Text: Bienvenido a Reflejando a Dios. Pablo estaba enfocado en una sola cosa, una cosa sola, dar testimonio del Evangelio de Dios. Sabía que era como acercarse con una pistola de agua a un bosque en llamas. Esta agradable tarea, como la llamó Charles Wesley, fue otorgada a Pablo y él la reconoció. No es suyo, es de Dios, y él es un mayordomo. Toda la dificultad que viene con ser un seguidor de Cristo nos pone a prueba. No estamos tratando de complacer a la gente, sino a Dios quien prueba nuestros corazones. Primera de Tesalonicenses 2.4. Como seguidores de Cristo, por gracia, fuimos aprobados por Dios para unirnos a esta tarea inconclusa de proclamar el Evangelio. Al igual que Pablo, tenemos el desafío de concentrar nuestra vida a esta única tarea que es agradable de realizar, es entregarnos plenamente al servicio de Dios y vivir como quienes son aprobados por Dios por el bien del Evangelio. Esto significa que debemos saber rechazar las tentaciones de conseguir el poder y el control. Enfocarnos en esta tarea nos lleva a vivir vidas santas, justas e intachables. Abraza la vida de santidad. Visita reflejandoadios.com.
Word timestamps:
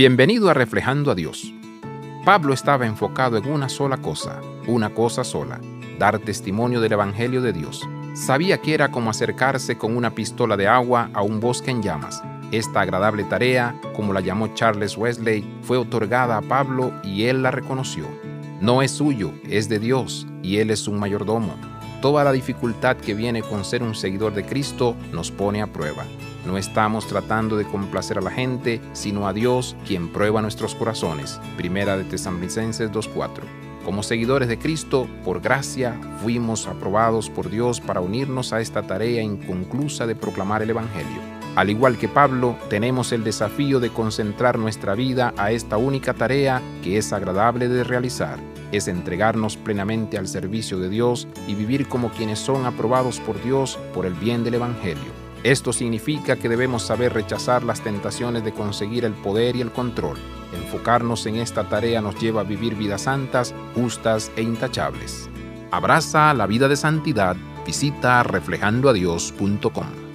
Bienvenido 0.00 0.48
a 0.48 0.54
Reflejando 0.54 1.10
a 1.10 1.14
Dios. 1.14 1.52
Pablo 2.24 2.54
estaba 2.54 2.86
enfocado 2.86 3.36
en 3.36 3.46
una 3.46 3.68
sola 3.68 3.98
cosa, 3.98 4.40
una 4.66 4.94
cosa 4.94 5.24
sola, 5.24 5.60
dar 5.98 6.18
testimonio 6.20 6.80
del 6.80 6.92
Evangelio 6.92 7.42
de 7.42 7.52
Dios. 7.52 7.86
Sabía 8.14 8.56
que 8.62 8.72
era 8.72 8.90
como 8.90 9.10
acercarse 9.10 9.76
con 9.76 9.94
una 9.94 10.14
pistola 10.14 10.56
de 10.56 10.66
agua 10.66 11.10
a 11.12 11.20
un 11.20 11.38
bosque 11.38 11.70
en 11.70 11.82
llamas. 11.82 12.22
Esta 12.50 12.80
agradable 12.80 13.24
tarea, 13.24 13.78
como 13.94 14.14
la 14.14 14.22
llamó 14.22 14.54
Charles 14.54 14.96
Wesley, 14.96 15.44
fue 15.60 15.76
otorgada 15.76 16.38
a 16.38 16.40
Pablo 16.40 16.94
y 17.04 17.24
él 17.24 17.42
la 17.42 17.50
reconoció. 17.50 18.06
No 18.62 18.80
es 18.80 18.92
suyo, 18.92 19.34
es 19.50 19.68
de 19.68 19.80
Dios, 19.80 20.26
y 20.42 20.60
él 20.60 20.70
es 20.70 20.88
un 20.88 20.98
mayordomo. 20.98 21.54
Toda 22.00 22.24
la 22.24 22.32
dificultad 22.32 22.96
que 22.96 23.12
viene 23.12 23.42
con 23.42 23.66
ser 23.66 23.82
un 23.82 23.94
seguidor 23.94 24.32
de 24.32 24.46
Cristo 24.46 24.96
nos 25.12 25.30
pone 25.30 25.60
a 25.60 25.66
prueba. 25.66 26.06
No 26.46 26.56
estamos 26.56 27.06
tratando 27.06 27.56
de 27.56 27.64
complacer 27.64 28.18
a 28.18 28.22
la 28.22 28.30
gente, 28.30 28.80
sino 28.92 29.28
a 29.28 29.32
Dios 29.32 29.76
quien 29.86 30.08
prueba 30.08 30.40
nuestros 30.40 30.74
corazones. 30.74 31.38
Primera 31.56 31.96
de 31.96 32.04
Tesalonicenses 32.04 32.90
2.4. 32.90 33.42
Como 33.84 34.02
seguidores 34.02 34.48
de 34.48 34.58
Cristo, 34.58 35.08
por 35.24 35.40
gracia, 35.40 35.98
fuimos 36.22 36.66
aprobados 36.66 37.30
por 37.30 37.50
Dios 37.50 37.80
para 37.80 38.00
unirnos 38.00 38.52
a 38.52 38.60
esta 38.60 38.82
tarea 38.82 39.22
inconclusa 39.22 40.06
de 40.06 40.14
proclamar 40.14 40.62
el 40.62 40.70
Evangelio. 40.70 41.20
Al 41.56 41.68
igual 41.68 41.98
que 41.98 42.08
Pablo, 42.08 42.56
tenemos 42.68 43.12
el 43.12 43.24
desafío 43.24 43.80
de 43.80 43.90
concentrar 43.90 44.58
nuestra 44.58 44.94
vida 44.94 45.34
a 45.36 45.50
esta 45.50 45.76
única 45.76 46.14
tarea 46.14 46.62
que 46.82 46.96
es 46.96 47.12
agradable 47.12 47.68
de 47.68 47.82
realizar, 47.82 48.38
es 48.70 48.86
entregarnos 48.86 49.56
plenamente 49.56 50.16
al 50.16 50.28
servicio 50.28 50.78
de 50.78 50.88
Dios 50.88 51.26
y 51.48 51.54
vivir 51.54 51.88
como 51.88 52.10
quienes 52.10 52.38
son 52.38 52.66
aprobados 52.66 53.18
por 53.18 53.42
Dios 53.42 53.78
por 53.92 54.06
el 54.06 54.14
bien 54.14 54.44
del 54.44 54.54
Evangelio. 54.54 55.19
Esto 55.42 55.72
significa 55.72 56.36
que 56.36 56.48
debemos 56.48 56.82
saber 56.82 57.14
rechazar 57.14 57.62
las 57.62 57.80
tentaciones 57.80 58.44
de 58.44 58.52
conseguir 58.52 59.04
el 59.04 59.14
poder 59.14 59.56
y 59.56 59.62
el 59.62 59.72
control. 59.72 60.18
Enfocarnos 60.52 61.24
en 61.26 61.36
esta 61.36 61.68
tarea 61.68 62.02
nos 62.02 62.20
lleva 62.20 62.42
a 62.42 62.44
vivir 62.44 62.74
vidas 62.74 63.02
santas, 63.02 63.54
justas 63.74 64.30
e 64.36 64.42
intachables. 64.42 65.30
Abraza 65.70 66.34
la 66.34 66.46
vida 66.46 66.68
de 66.68 66.76
santidad. 66.76 67.36
Visita 67.64 68.22
reflejandoadios.com. 68.22 70.09